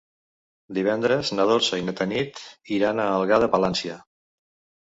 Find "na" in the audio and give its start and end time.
1.39-1.45, 1.89-1.95